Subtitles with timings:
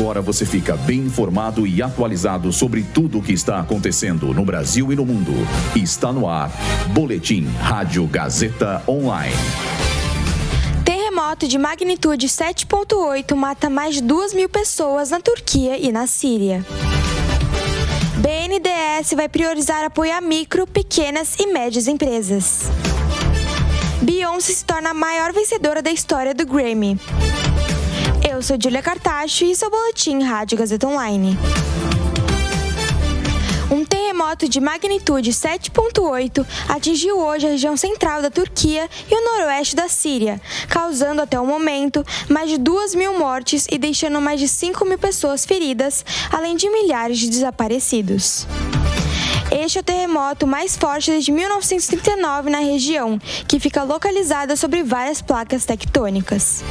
[0.00, 4.90] Agora você fica bem informado e atualizado sobre tudo o que está acontecendo no Brasil
[4.90, 5.30] e no mundo.
[5.76, 6.50] Está no ar.
[6.94, 9.36] Boletim Rádio Gazeta Online.
[10.86, 16.64] Terremoto de magnitude 7,8 mata mais de 2 mil pessoas na Turquia e na Síria.
[18.16, 22.70] BNDES vai priorizar apoio a micro, pequenas e médias empresas.
[24.00, 26.98] Beyoncé se torna a maior vencedora da história do Grammy.
[28.40, 31.36] Eu sou Julia Cartacho e o Boletim Rádio Gazeta Online.
[33.70, 39.76] Um terremoto de magnitude 7.8 atingiu hoje a região central da Turquia e o noroeste
[39.76, 40.40] da Síria,
[40.70, 44.96] causando até o momento mais de 2 mil mortes e deixando mais de 5 mil
[44.96, 48.46] pessoas feridas, além de milhares de desaparecidos.
[49.50, 55.20] Este é o terremoto mais forte desde 1939 na região, que fica localizada sobre várias
[55.20, 56.64] placas tectônicas.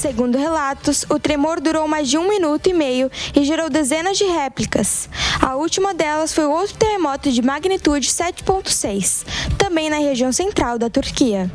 [0.00, 4.24] Segundo relatos, o tremor durou mais de um minuto e meio e gerou dezenas de
[4.24, 5.10] réplicas.
[5.42, 9.26] A última delas foi outro terremoto de magnitude 7.6,
[9.58, 11.50] também na região central da Turquia.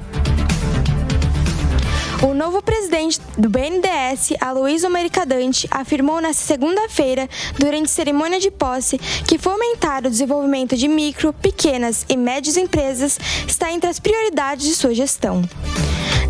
[2.21, 9.39] O novo presidente do BNDES, Aloysio Mercadante, afirmou nesta segunda-feira, durante cerimônia de posse, que
[9.39, 14.93] fomentar o desenvolvimento de micro, pequenas e médias empresas está entre as prioridades de sua
[14.93, 15.41] gestão.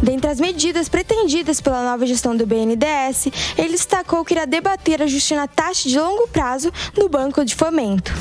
[0.01, 5.39] Dentre as medidas pretendidas pela nova gestão do BNDES, ele destacou que irá debater ajustar
[5.39, 8.13] a taxa de longo prazo do Banco de Fomento.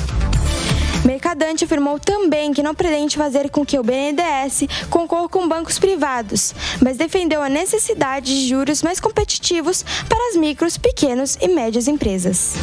[1.05, 6.55] Mercadante afirmou também que não pretende fazer com que o BNDES concorra com bancos privados,
[6.81, 12.55] mas defendeu a necessidade de juros mais competitivos para as micros, pequenos e médias empresas.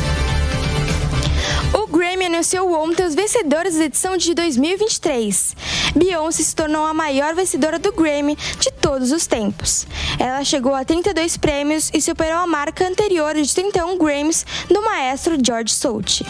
[2.43, 5.55] Anunciou ontem os vencedores da edição de 2023.
[5.95, 9.87] Beyoncé se tornou a maior vencedora do Grammy de todos os tempos.
[10.19, 15.39] Ela chegou a 32 prêmios e superou a marca anterior de 31 Grammys do maestro
[15.41, 16.27] George Solti.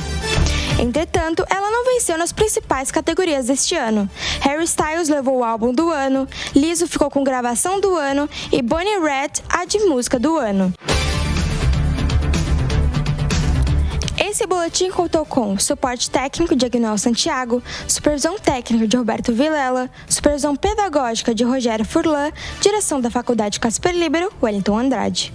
[0.79, 4.07] Entretanto, ela não venceu nas principais categorias deste ano.
[4.41, 8.98] Harry Styles levou o álbum do ano, Lizzo ficou com gravação do ano e Bonnie
[8.98, 10.75] Raitt a de música do ano.
[14.42, 20.57] Esse boletim contou com suporte técnico de Agnel Santiago, supervisão técnica de Roberto Vilela, supervisão
[20.57, 25.33] pedagógica de Rogério Furlan, direção da Faculdade Casper Libero, Wellington Andrade.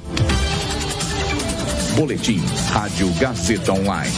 [1.95, 4.13] Boletim Rádio Gazeta Online.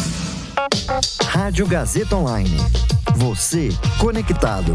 [1.23, 2.57] Rádio Gazeta Online.
[3.15, 3.69] Você
[3.99, 4.73] conectado.